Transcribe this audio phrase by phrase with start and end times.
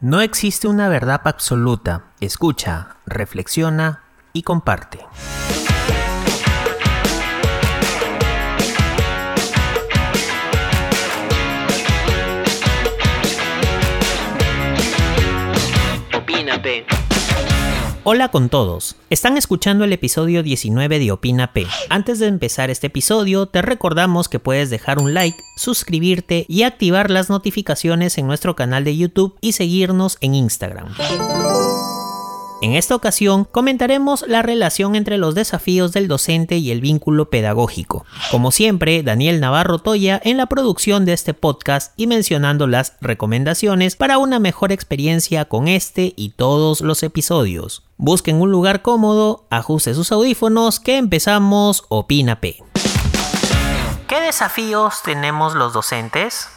[0.00, 2.12] No existe una verdad absoluta.
[2.20, 5.00] Escucha, reflexiona y comparte.
[16.14, 16.86] Opínate.
[18.10, 18.96] Hola con todos.
[19.10, 21.66] Están escuchando el episodio 19 de Opina P.
[21.90, 27.10] Antes de empezar este episodio, te recordamos que puedes dejar un like, suscribirte y activar
[27.10, 30.94] las notificaciones en nuestro canal de YouTube y seguirnos en Instagram.
[32.60, 38.04] En esta ocasión comentaremos la relación entre los desafíos del docente y el vínculo pedagógico.
[38.32, 43.94] Como siempre, Daniel Navarro Toya en la producción de este podcast y mencionando las recomendaciones
[43.94, 47.84] para una mejor experiencia con este y todos los episodios.
[47.96, 52.60] Busquen un lugar cómodo, ajuste sus audífonos, que empezamos Opina P.
[54.08, 56.48] ¿Qué desafíos tenemos los docentes?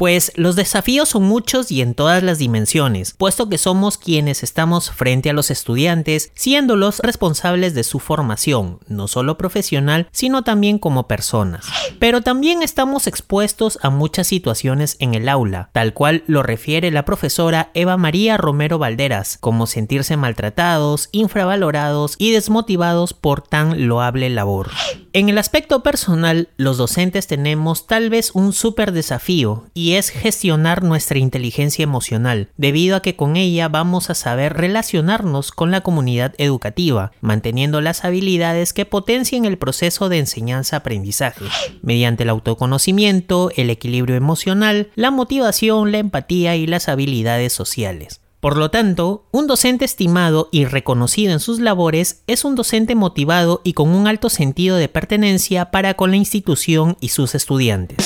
[0.00, 4.90] Pues los desafíos son muchos y en todas las dimensiones, puesto que somos quienes estamos
[4.90, 10.78] frente a los estudiantes, siendo los responsables de su formación, no solo profesional, sino también
[10.78, 11.66] como personas.
[11.98, 17.04] Pero también estamos expuestos a muchas situaciones en el aula, tal cual lo refiere la
[17.04, 24.70] profesora Eva María Romero Valderas, como sentirse maltratados, infravalorados y desmotivados por tan loable labor.
[25.12, 30.84] En el aspecto personal, los docentes tenemos tal vez un súper desafío y es gestionar
[30.84, 36.34] nuestra inteligencia emocional, debido a que con ella vamos a saber relacionarnos con la comunidad
[36.38, 41.44] educativa, manteniendo las habilidades que potencien el proceso de enseñanza-aprendizaje,
[41.82, 48.20] mediante el autoconocimiento, el equilibrio emocional, la motivación, la empatía y las habilidades sociales.
[48.40, 53.60] Por lo tanto, un docente estimado y reconocido en sus labores es un docente motivado
[53.64, 57.98] y con un alto sentido de pertenencia para con la institución y sus estudiantes.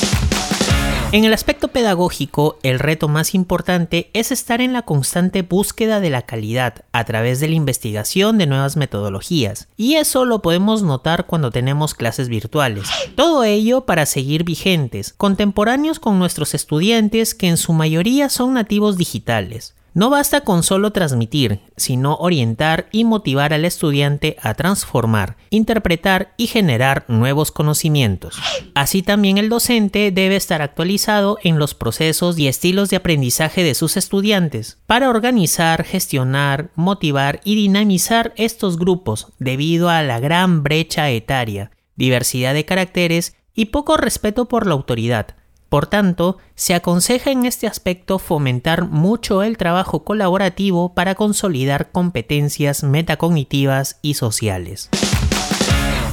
[1.12, 6.10] En el aspecto pedagógico, el reto más importante es estar en la constante búsqueda de
[6.10, 11.26] la calidad a través de la investigación de nuevas metodologías, y eso lo podemos notar
[11.26, 12.88] cuando tenemos clases virtuales.
[13.14, 18.96] Todo ello para seguir vigentes, contemporáneos con nuestros estudiantes que en su mayoría son nativos
[18.96, 19.76] digitales.
[19.94, 26.48] No basta con solo transmitir, sino orientar y motivar al estudiante a transformar, interpretar y
[26.48, 28.36] generar nuevos conocimientos.
[28.74, 33.76] Así también el docente debe estar actualizado en los procesos y estilos de aprendizaje de
[33.76, 41.08] sus estudiantes para organizar, gestionar, motivar y dinamizar estos grupos debido a la gran brecha
[41.10, 45.36] etaria, diversidad de caracteres y poco respeto por la autoridad
[45.74, 52.84] por tanto, se aconseja en este aspecto fomentar mucho el trabajo colaborativo para consolidar competencias
[52.84, 54.88] metacognitivas y sociales.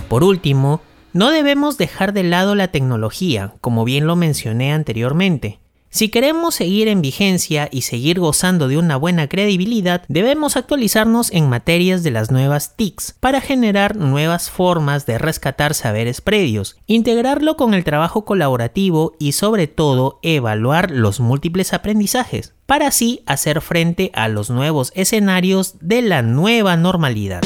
[0.09, 0.81] Por último,
[1.13, 5.59] no debemos dejar de lado la tecnología, como bien lo mencioné anteriormente.
[5.93, 11.49] Si queremos seguir en vigencia y seguir gozando de una buena credibilidad, debemos actualizarnos en
[11.49, 17.73] materias de las nuevas TICs para generar nuevas formas de rescatar saberes previos, integrarlo con
[17.73, 24.29] el trabajo colaborativo y sobre todo evaluar los múltiples aprendizajes, para así hacer frente a
[24.29, 27.41] los nuevos escenarios de la nueva normalidad.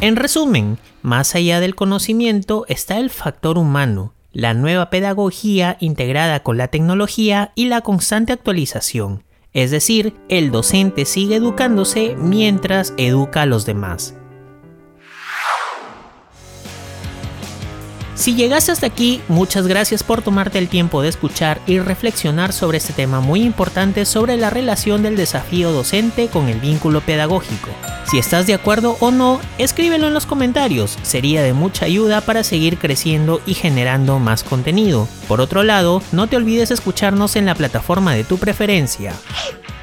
[0.00, 6.58] En resumen, más allá del conocimiento está el factor humano, la nueva pedagogía integrada con
[6.58, 9.24] la tecnología y la constante actualización.
[9.52, 14.14] Es decir, el docente sigue educándose mientras educa a los demás.
[18.18, 22.78] Si llegaste hasta aquí, muchas gracias por tomarte el tiempo de escuchar y reflexionar sobre
[22.78, 27.68] este tema muy importante sobre la relación del desafío docente con el vínculo pedagógico.
[28.10, 32.42] Si estás de acuerdo o no, escríbelo en los comentarios, sería de mucha ayuda para
[32.42, 35.06] seguir creciendo y generando más contenido.
[35.28, 39.12] Por otro lado, no te olvides escucharnos en la plataforma de tu preferencia,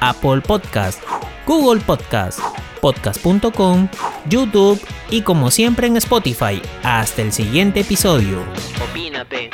[0.00, 1.00] Apple Podcast,
[1.46, 2.40] Google Podcast,
[2.82, 3.88] podcast.com,
[4.28, 4.78] YouTube
[5.10, 6.60] y como siempre en Spotify.
[6.82, 8.42] Hasta el siguiente episodio.
[8.90, 9.50] Opínate.